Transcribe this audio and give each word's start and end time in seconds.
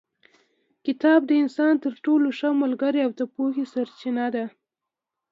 کتاب 0.85 1.19
د 1.27 1.31
انسان 1.43 1.73
تر 1.83 1.93
ټولو 2.05 2.27
ښه 2.39 2.49
ملګری 2.63 2.99
او 3.05 3.11
د 3.19 3.21
پوهې 3.33 3.63
سرچینه 3.73 4.25
ده. 4.35 4.45